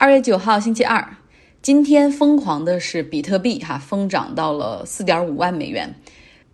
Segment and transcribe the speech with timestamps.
[0.00, 1.16] 二月九号，星期二，
[1.60, 5.92] 今天疯狂的是比特币，哈，疯涨到了四点五万美元，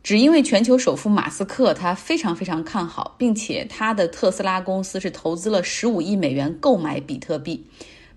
[0.03, 7.67] 只因为全球首富马斯克他非常非常看好，并且他的特斯拉公司是投资了十五亿美元购买比特币，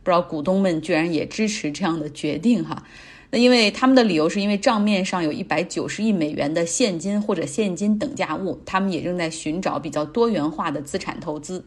[0.01, 2.83] 不知道股东们居然也支持这样的决定，哈。
[3.29, 11.65] 那因为他们的理由是因为账面上有一百九十亿美元的现金或者现金等价物，他们也正在寻找比较多元化的资产投资。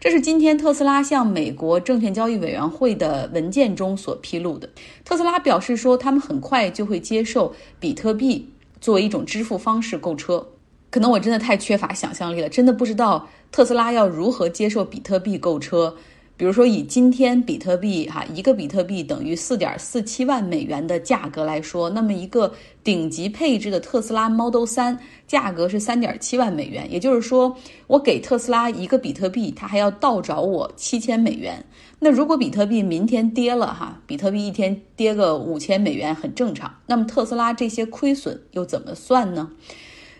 [0.00, 4.68] 这是今天特斯拉向美国证券交易委员会的文件中所披露的。
[5.04, 10.46] 特斯拉表示说，他们很快就会接受比特币作为一种支付方式购车。
[10.90, 15.96] 可能我真的太缺乏想象力了，真的不知道特斯拉要如何接受比特币购车。
[16.36, 22.52] 比如说，以今天比特币哈一个比特币等于四点四七万美元的价格来说，那么一个
[22.82, 24.98] 顶级配置的特斯拉 Model 三
[25.28, 26.90] 价格是三点七万美元。
[26.90, 31.64] 也就是说，我给特斯拉一个比特币，它还要倒找我七千美元。
[32.00, 36.74] 那如果比特币明天跌了哈，比特币一天跌个五千美元很正常。
[36.86, 39.52] 那么特斯拉这些亏损又怎么算呢？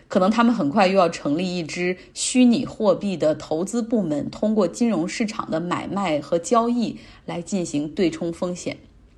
[0.07, 8.77] 可能他们很快又要成立一支虚拟货币的投资部门，通过金融市场的买卖和交易来进行对冲风险。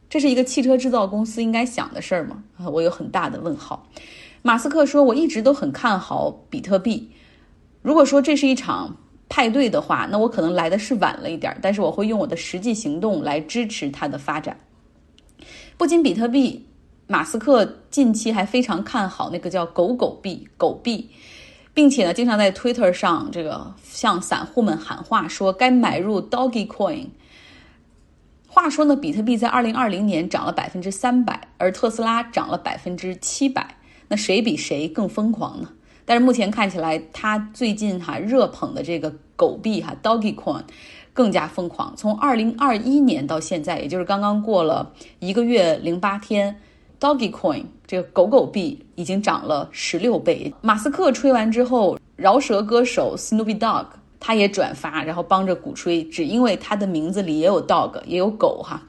[0.09, 2.41] 这是一个汽车制造公司应该想的事儿吗？
[2.57, 3.87] 啊，我有很大的问号。
[4.41, 7.11] 马斯克说：“我一直都很看好比特币。
[7.81, 8.95] 如果说这是一场
[9.27, 14.57] 派对的话，那我可能来的是晚了一点，但是我会用我的实际行动来支持它的发展。
[15.77, 16.63] 不仅比特币。”
[17.09, 21.09] 马斯克近期还非常看好那个叫“狗狗币”狗币，
[21.73, 27.07] 并且呢，经常在 Twitter 上这个向散户们喊话，说该买入 Doggy Coin。
[28.49, 33.77] 话说呢，比特币在二零二零年涨了百分之三百，而特斯拉涨了百分之七百，
[34.09, 35.69] 那谁比谁更疯狂呢？
[36.03, 40.63] 但是目前看起来，他最近哈热捧的这个狗币哈 Doggy Coin
[41.13, 41.95] 更加疯狂。
[41.95, 46.59] 从二零二一年到现在，也就是刚刚过了一个月零八天。
[46.99, 50.53] Doggy Coin 这个狗狗币已经涨了十六倍。
[50.61, 53.85] 马斯克吹完之后，饶舌歌手 Snoopy Dog
[54.19, 58.81] 他也转发，然后帮着鼓吹，只因为他的名字里也有 dog 也有狗哈。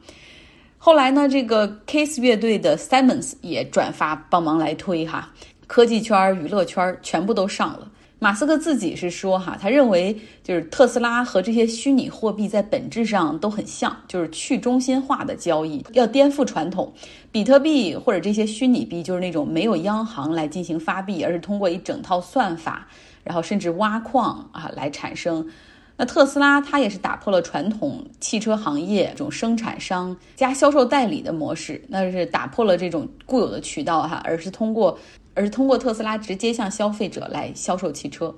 [0.79, 5.31] 后来呢，这个 Kiss 乐队的 Simons 也转发帮忙来推哈，
[5.67, 7.91] 科技圈、娱乐圈全部都上了。
[8.21, 16.93] 马斯克自己是说，哈，他认为就是特斯拉和这些虚拟货币在本质上都很像，就是去中心化的交易，要颠覆传统。
[17.31, 22.89] 比特币或者这些虚拟币就是那种没有央行来进行发币，而是通过一整套算法，
[23.23, 25.49] 然后甚至挖矿啊来产生。
[25.97, 34.99] 那特斯拉它也是打破了传统汽车行业这种生产商加销售代理的模式，那是打破了这种固有的渠道哈，而是通过。
[35.39, 38.35] 而是通过特斯拉直接向消费者来销售汽车。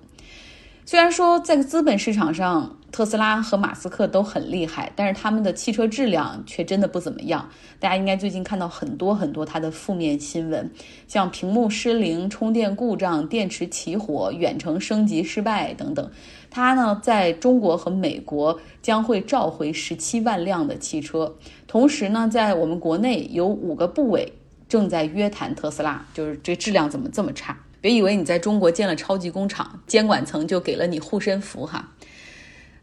[0.85, 7.49] 虽然说在资本市场上，特斯拉和马斯克都很厉害，但是他们的汽车质量却真的不怎么样。
[7.79, 10.71] 大家应该最近看到很多很多他的负面新闻，
[11.09, 16.11] 像屏幕失灵、充电故障、电池起火、远程升级失败等等。
[16.51, 21.35] 他呢，在中国和美国将会召回十七万辆的汽车，
[21.67, 24.31] 同时呢，在我们国内有五个部委。
[24.71, 27.59] 正在约谈特斯拉，就是这质量怎么这么差？
[27.81, 31.93] 别以为你在中国建了超级工厂，监管层就给了你护身符哈。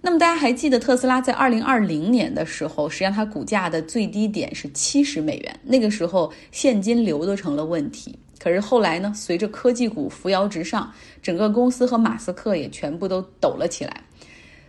[0.01, 8.19] 那么大家还记得特斯拉在二零二零年的时候，实际上它股价的最低点是七十美元，那个时候现金流都成了问题。
[8.37, 14.03] 可是后来呢，随着科技股扶摇直上，整个公司和马斯克也全部都抖了起来。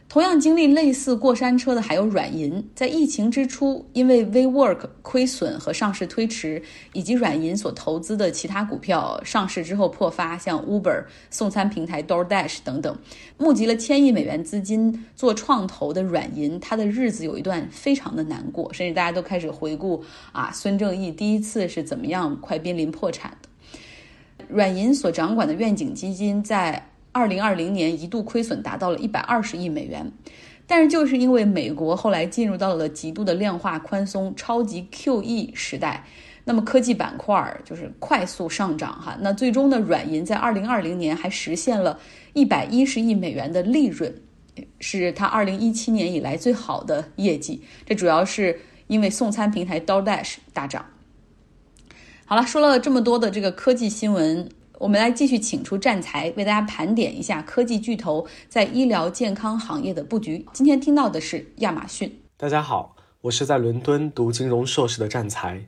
[0.08, 6.62] 同样经历类似过山车的还有软银，在疫情之初，因为 WeWork 亏损和上市推迟，
[6.94, 12.98] 以及软银所投资的其他股票上市之后破发，像 Uber 送餐平台 DoorDash 等等，
[13.36, 20.02] 募集了千亿美元资金做创投的软银，它的日子有一段非常的难过，甚至大家都开始回顾
[20.32, 24.46] 啊，孙正义第一次是怎么样快濒临破产的。
[24.48, 26.92] 软银所掌管的愿景基金在。
[27.18, 30.12] 二零二零年一度亏损达到了一百二十亿美元，
[30.68, 36.04] 但是就是因为美国后来进入到了极度的量化宽松、超级 QE 时代，
[36.44, 39.18] 那么科技板块就是快速上涨哈。
[39.20, 41.98] 那最终呢，软银在二零二零年还实现了
[42.34, 44.14] 一百一十亿美元的利润，
[44.78, 47.60] 是它二零一七年以来最好的业绩。
[47.84, 50.86] 这主要是因为送餐平台 DoorDash 大涨。
[52.26, 54.48] 好了，说了这么多的这个科技新闻。
[54.78, 60.46] 我们来继续请出战才，为大家盘点一下科技巨头在医疗健康行业的布局。
[60.52, 62.20] 今天听到的是亚马逊。
[62.36, 65.66] 大家好，我是在伦敦读金融硕士的战才。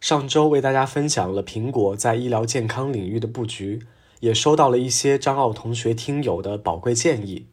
[0.00, 3.80] 上周为大家分享了苹果在医疗健康领域的布局，
[4.20, 7.48] 也收到了一些张奥同学听友的宝贵建议。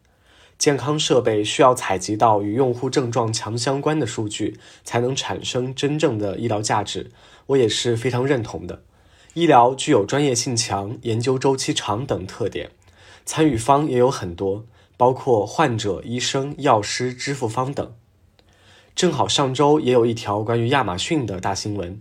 [0.57, 7.11] 健康设备需要采集到与用户症状强相关的数据，才能产生真正的医疗价值。
[7.47, 8.83] 我也是非常认同的。
[9.35, 12.71] 医疗具有专业性强、研究周期长等特点，
[13.25, 14.63] 参与方也有很多，
[14.95, 17.93] 包括患者、医生、药师、支付方等。
[18.95, 21.99] 正好上周也有一条关于亚马逊的大新闻。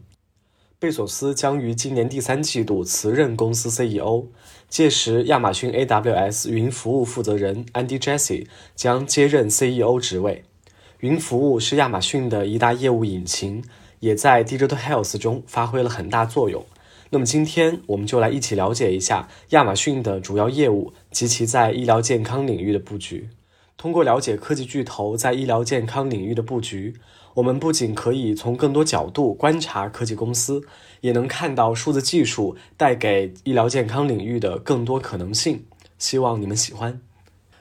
[0.79, 4.27] 贝索斯将于今年第三季度辞任公司 CEO，
[4.69, 8.47] 届时亚马逊 AWS 云服务负责人 Andy Jassy
[8.77, 10.45] 将接任 CEO 职位。
[11.01, 13.65] 云服务是亚马逊的一大业务引擎，
[13.99, 16.65] 也在 Digital Health 中发挥了很大作用。
[17.15, 23.29] 那么今天我们就来一起了解一下亚马逊的主要业务及其在医疗健康领域的布局。
[23.77, 26.95] 通过了解科技巨头在医疗健康领域的布局。
[27.35, 30.63] 我们不仅可以从更多角度观察科技公司，
[31.03, 35.65] 也能看到数字技术带给医疗健康领域的更多可能性。
[35.97, 37.01] 希望你们喜欢。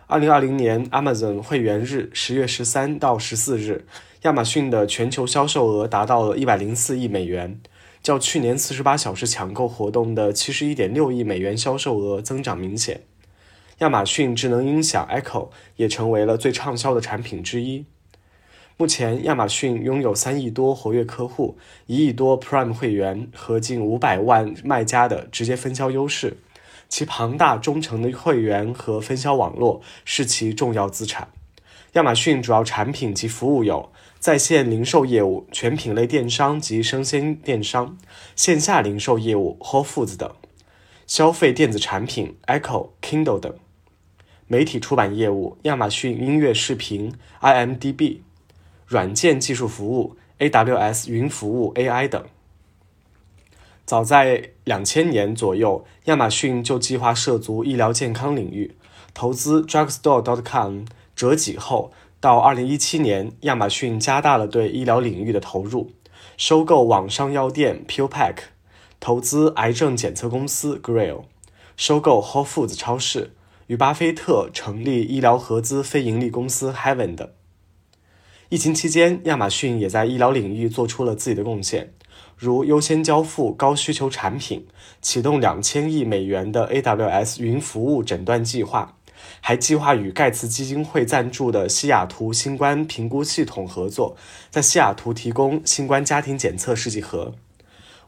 [0.08, 3.86] 二零二零年 Amazon 会员日十月十三到十四日，
[4.24, 7.60] 亚马逊的全球销售额达到了一百零四亿美元，
[8.04, 13.04] 较去年四十八小时抢购活动的七十一点六亿美元销售额增长明显。
[13.80, 17.86] 亚马逊智能音响 Echo 也成为了最畅销的产品之一。
[18.76, 26.38] 目前，亚马逊拥有三亿多活跃客户、一亿多 Prime 会员和近五百万卖家的直接分销优势，
[26.90, 31.30] 其庞大忠诚的会员和分销网络是其重要资产。
[31.94, 37.98] 亚马逊主要产品及服务有在线零售业务、全品类电商及生鲜电商、
[38.36, 40.31] 线下零售业务 Whole Foods 等，
[41.06, 43.54] 消费电子产品 Echo、Kindle 等，
[44.48, 48.19] 媒体出版业务亚马逊音乐视频 IMDB。
[48.86, 52.24] 软件技术服务、AWS 云服务、AI 等。
[53.86, 58.75] 早在两千年左右，亚马逊就计划涉足医疗健康领域，
[59.13, 60.84] 投资 Drugstore.com
[61.15, 65.92] 折戟后，到二零一七年，亚马逊加大了对医疗领域的投入，
[66.38, 68.36] 收购网上药店 PillPack，
[69.00, 71.24] 投资癌症检测公司 Grail，
[71.75, 73.33] 收购 Whole Foods 超市，
[73.68, 77.30] 与巴菲特成立医疗合资非盈利公司 Heaven 等。
[78.50, 81.94] 疫情期间，亚马逊也在医疗领域做出了自己的贡献，
[82.38, 84.68] 如优先交付高需求产品，
[85.01, 88.98] 启动两千亿美元的 AWS 云服务诊断计划，
[89.45, 94.16] 还计划与盖茨基金会赞助的西雅图新冠评估系统合作，
[94.50, 97.36] 在西雅图提供新冠家庭检测试剂盒。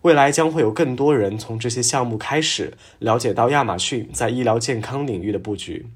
[0.03, 5.87] 未来将会有更多人从这些项目开始了解到亚马逊在医疗健康领域的布局。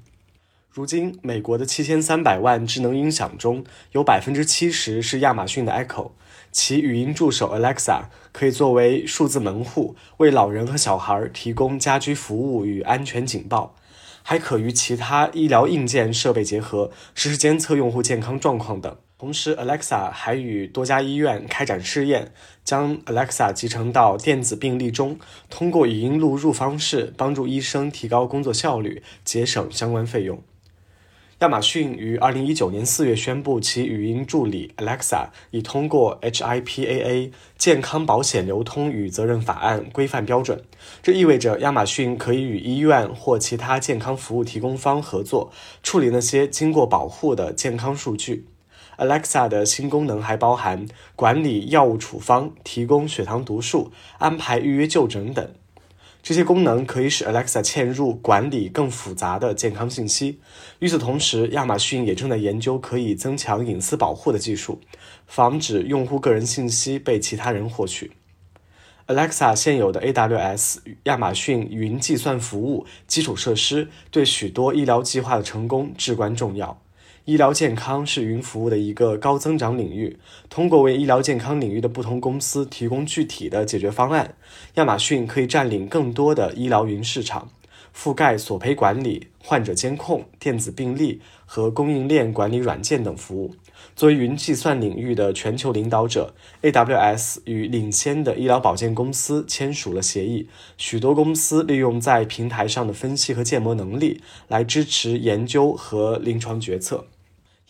[0.70, 6.10] 如今，美国的七千三百万智能音响中有百分之七十是亚马逊的 Echo，
[6.52, 13.74] 其语音助手 Alexa 可以作为数字门户，为老人和小孩提供家居服务与安全警报，
[14.22, 18.96] 还可与其他医疗硬件设备结合，实时监测用户健康状况等。
[19.18, 22.32] 同时，Alexa 还与多家医院开展试验，
[22.64, 25.18] 将 Alexa 集成到电子病历中，
[25.50, 30.42] 通过语音录入方式帮助医生提高工作效率，节省相关费用。
[31.40, 40.62] 亚马逊于二零一九年四月宣布，其语音助理 Alexa 已通过 HIPAA 健康保险流通与责任法案规范标准。
[41.02, 45.50] 这意味着亚马逊可以与医院或其他健康服务提供方合作，
[45.82, 48.44] 处理那些经过保护的健康数据。
[48.98, 50.84] Alexa 的新功能还包含
[51.16, 55.50] 管理药物处方、提供血糖读数、安排预约就诊等。
[56.22, 60.38] 这些功能可以使 Alexa 嵌入管理更复杂的健康信息。
[60.78, 64.80] 与此同时，亚马逊也正在研究可以增强隐私保护的技术，
[65.26, 68.12] 防止用户个人信息被其他人获取。
[69.06, 76.80] Alexa 现有的 AWS 亚马逊云计算服务基础设施对许多医疗计划的成功至关重要。
[77.26, 80.18] 医疗健康是云服务的一个高增长领域。
[80.48, 84.34] 通过为医疗健康领域的不同公司提供具体的解决方案，
[84.74, 87.50] 亚马逊可以占领更多的医疗云市场，
[87.94, 93.54] 覆盖索赔管理、患者监控、电子病历和供应链管理软件等服务。
[93.94, 100.48] 作为云计算领域的全球领导者，AWS 与领先的医疗保健公司签署了协议。
[100.76, 107.06] 许多公司利用在平台上的分析和建模能力来支持研究和临床决策。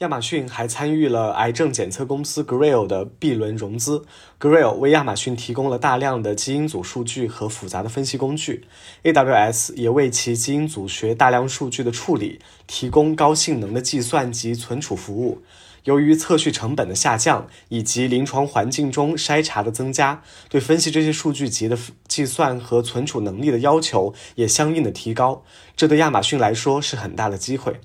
[0.00, 4.02] 亚马逊还参与了癌症检测公司 Grail 的 B 轮融资。
[4.40, 8.64] Grail 为亚马逊提供了大量的基因组数据和复杂的分析工具。
[9.02, 15.42] AWS 也为其基因组学大量数据的处理提供高性能的计算及存储服务。
[15.84, 25.44] 由于测序成本的下降以及临床环境中筛查的增加，对分析这些数据集的计算和存储能力的要求也相应的提高。
[25.76, 27.80] 这对亚马逊来说是很大的机会。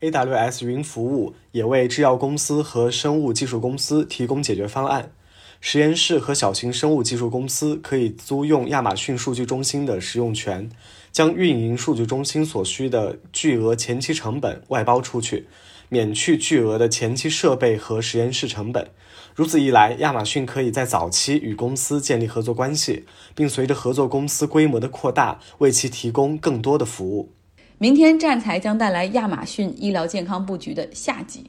[0.00, 5.12] AWS 云服务也为制药公司和生物技术公司提供解决方案。
[5.60, 10.68] 实验室和小型生物技术公司可以租用亚马逊数据中心的使用权，
[11.10, 15.46] 将运营数据中心所需的巨额前期成本外包出去，
[15.94, 18.88] 免去巨额的前期设备和实验室成本。
[19.36, 23.04] 如此一来，亚马逊可以在早期与公司建立合作关系，
[23.36, 27.30] 并随着合作公司规模的扩大，为其提供更多的服务。
[27.78, 31.48] 明天站财将带来亚马逊医疗健康布局的下集。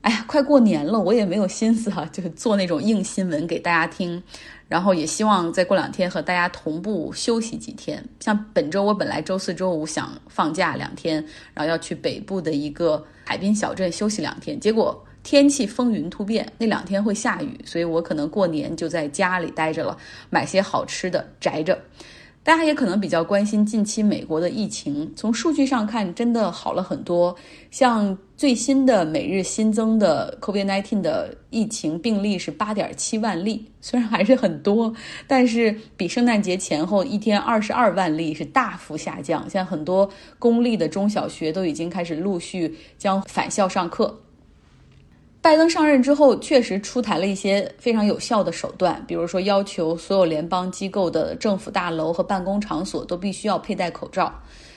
[0.00, 4.22] 哎呀，快过年了，我也没有心思哈，就是做那种硬新闻给大家听。
[4.68, 8.04] 然后也希望再过两天和大家同步休息几天。
[8.20, 19.96] 像本周我本来周四周五想放假两天，然后要去北部的一个海滨小镇休息两天，结果天气风云突变，那两天会下雨，所以我可能过年就在家里待着了，
[20.30, 21.78] 买些好吃的宅着。
[22.46, 27.34] 大家也可能比较关心近期美国的疫情，从数据上看，真的好了很多。
[27.72, 34.94] 像最新的每日新增的 COVID-19 的疫情病例是八点七万例，虽然还是很多，
[35.26, 39.42] 但是比圣诞节前后一天二十二万例是大幅下降。
[39.50, 44.20] 现在很多公立的中小学都已经开始陆续将返校上课。
[45.46, 54.34] 拜登上任之后，确实出台了一些非常有效的手段，比如说要求所有联邦机构的政府大楼和办公场所都必须要佩戴口罩。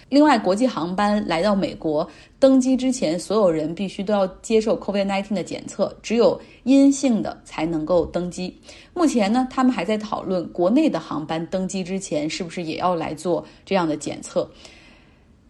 [0.09, 2.07] 另外，国际航班来到美国
[2.37, 8.55] 登机之前，所有人必须都要接受 COVID-19 的检测，只有阴性的才能够登机。
[8.93, 14.47] 目前呢，他们还在讨论国内的航班登机之前是不是也要来做这样的检测。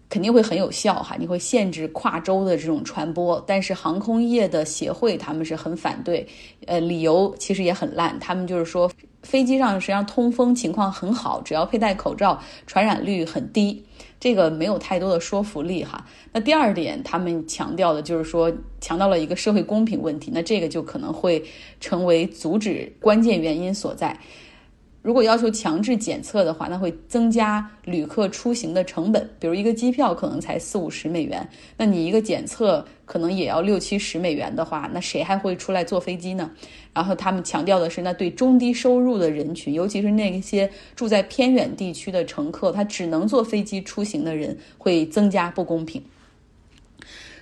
[0.10, 6.28] 肯定会很有效哈，你会限制跨州的这种传播，但是航空业的协会他们是很反对，
[6.66, 13.84] 呃，理由其实也很烂，他们就是说飞机上实际上通风情况很好，只要佩戴口罩，传染率很低，
[14.20, 16.04] 这个没有太多的说服力哈。
[16.34, 18.52] 那第二点，他们强调的就是说
[18.82, 21.44] 强调了一个社会公平问题，那这个就可能会
[21.80, 24.18] 成为阻止关键原因所在。
[25.02, 29.30] 如果要求强制检测的话，那会增加旅客出行的成本。
[29.40, 36.52] 比如一个机票可能才四五十美元，那你一个检测可能也要六七十美元的话，那谁还会出来坐飞机呢？
[36.94, 46.04] 然后他们强调的是，那对中低收入的人群，尤其是那些住在偏远地区的乘客，他只能坐飞机出行的人，会增加不公平。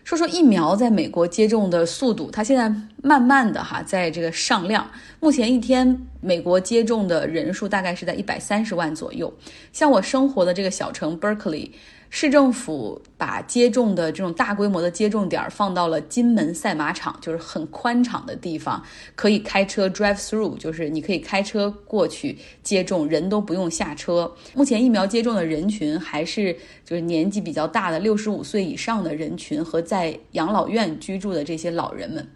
[0.08, 2.74] 说说疫苗在美国接种的速度，它现在
[3.04, 4.90] 慢慢的哈，在这个上量。
[5.20, 9.34] 目前一天美国接种的人数大概是在一百三十万左右。
[9.74, 11.72] 像我生活的这个小城 Berkeley。
[12.10, 18.82] 市政府把接种的这种大规模的接种点放到了金门赛马场，就是很宽敞的地方，
[19.16, 24.34] 可以开车 drive through，就是你可以开车过去接种，人都不用下车。
[24.54, 32.28] 目前疫苗接种的人群还是就是年纪比较大的六十五岁以上的人群和在养老院居住的这些老人们。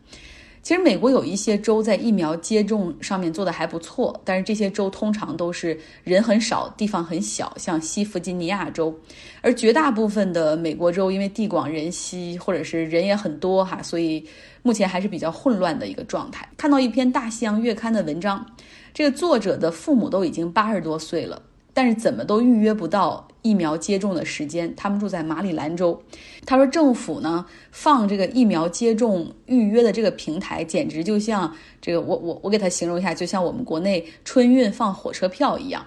[0.63, 8.95] 其实美国有一些州在疫苗接种上面做的还不错，但是这些州通常都是人很少、地方很小，像西弗吉尼亚州。
[9.41, 14.23] 而绝大部分的美国州因为地广人稀，或者是人也很多哈，所以
[14.61, 16.47] 目前还是比较混乱的一个状态。
[16.55, 18.45] 看到一篇《大西洋月刊》的文章，
[18.93, 21.41] 这个作者的父母都已经八十多岁了。
[21.73, 24.73] 但是怎么都预约不到疫苗接种的时间。
[24.75, 26.01] 他们住在马里兰州，
[26.45, 35.85] 他说政府呢放这个疫苗接种预约的这个平台，简直就像这个我我我给他形容一下，就像我们国内春运放火车票一样。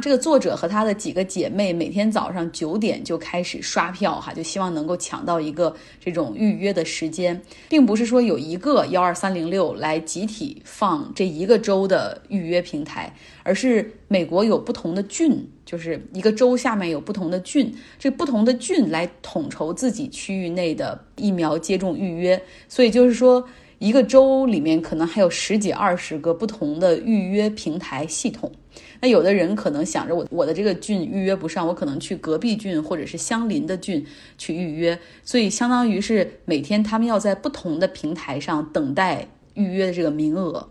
[0.00, 23.46] 这个作者和他的几个姐妹每天早上九点就开始刷票，哈，就希望能够抢到一个这种预约的时间，并不是说有一个幺二三零六来集体放这一个州的预约平台，而是美国有不同的郡，就是一个州下面有不同的郡，这不同的郡来统筹自己区域内的疫苗接种预约，所以就是说
[23.78, 28.50] 一个州里面可能还有十几二十个不同的预约平台系统。
[29.00, 34.04] 那有的人可能想着我我的这个郡预约不上，我可能去隔壁郡或者是相邻的郡
[34.36, 40.68] 去预约，所以相当于是每天他们要在不同的平台上等待预约的这个名额。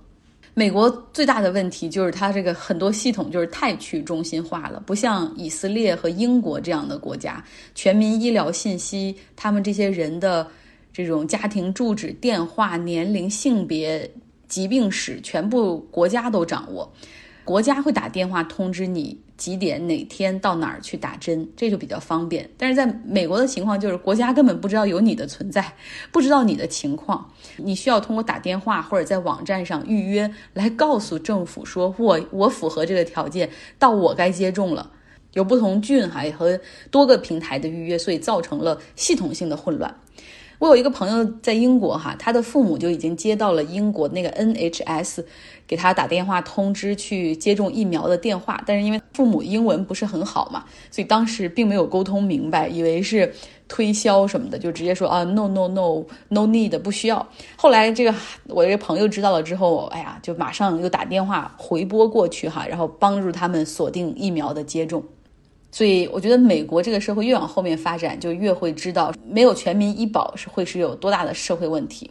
[0.53, 7.41] 美国最大的问题就是它这个很多系统就是太去中心化了，不像以色列和英国这样的国家，
[7.73, 10.45] 全民医疗信息，他们这些人的
[10.91, 14.09] 这种家庭住址、电话、年龄、性别、
[14.49, 16.91] 疾病史，全部国家都掌握。
[17.49, 22.47] 国家会打电话通知你几点哪天到哪儿去打针，这就比较方便。
[22.55, 25.73] 但是在美国的情况就是，国家根本不知道有你的存在，
[26.11, 27.27] 不知道你的情况，
[27.57, 34.91] 你需要通过打电话或者在网站上预约来告诉政府说，我我符合这个条件，到我该接种了。
[35.33, 36.59] 有不同郡还和
[36.91, 39.95] 多个平台的预约，所以造成了系统性的混乱。
[40.59, 45.23] 我有一个朋友在英国哈，他的父母就已经接到了英国那个 NHS
[45.65, 53.33] 给他打电话通知去接种疫苗的电话，但是因为父母英文不是很好嘛，所以当时并没有沟通明白，以为是
[53.69, 57.25] 推销什么的，就直接说啊 no no no no need 不需要。
[57.55, 58.13] 后来这个
[58.47, 65.01] 我这个朋友知道了之后，哎呀，就马上又打电话回拨过去哈，然后帮助他们锁定疫苗的接种。
[65.71, 72.09] 所以我觉得美国这个社会越往后面发展，就越会知道没有全民医保是会是有多大的社会问题。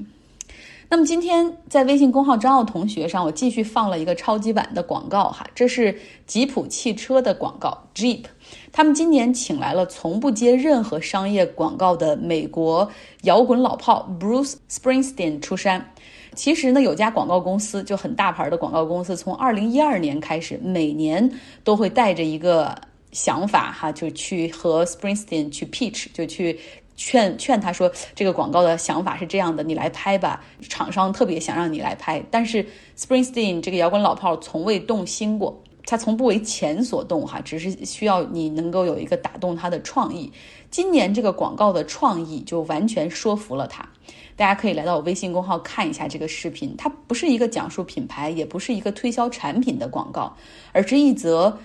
[0.90, 5.94] 那么今天在微信公号张奥同学上，我继续放了一个超级版的广告哈，这是
[6.26, 8.24] 吉普汽车的广告，Jeep，
[8.72, 12.90] 他们今年请来了从不接任何商业广告的美国
[13.24, 15.92] 摇滚老炮 Bruce Springsteen 出山。
[16.34, 21.30] 其实呢，有家广告公司就很大牌的广告公司，从二零一二年开始，每年
[21.64, 22.74] 都会带着一个。
[23.12, 26.58] 想法哈，就去和 Springsteen 去 pitch，就去
[26.96, 30.44] 劝劝他说，这个广告的想法是这样的，你来拍吧。
[30.68, 40.32] 厂商特别想让你来拍，但是 Springsteen 这个摇滚老炮从未动心过，他从不为钱所动哈，只是需要你能够有一个打动他的创意。
[40.70, 43.88] 今年这个广告的创意就完全说服了他，
[44.36, 46.74] 大家可以来到我微信公号看一下这个视频。
[46.76, 50.36] 它不是一个讲述品牌，也不是一个推销产品的广告，
[50.72, 51.58] 而是一则。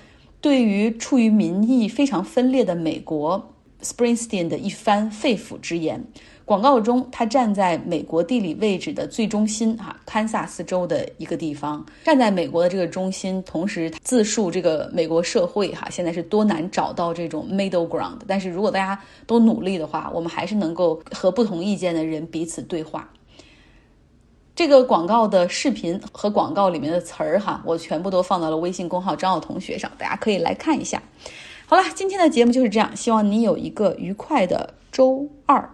[0.43, 6.03] 对于处于民意非常分裂的美国，Springsteen 的一番肺腑之言。
[6.43, 18.17] 广告中，他站在美国地理位置的最中心，哈，堪萨斯州的一个地方，站在美国的这个中心，同时自述这个美国社会，哈，现在是多难找到这种 middle ground。
[18.27, 23.09] 但是如果大家都努力的话，我们还是能够和不同意见的人彼此对话。
[24.55, 31.01] 这个广告的视频和广告里面的词儿哈，我全部都放到了微信公号张奥同学上，大家可以来看一下。
[31.65, 35.73] 好了，今天的节目就是这样，希望你有一个愉快的周二。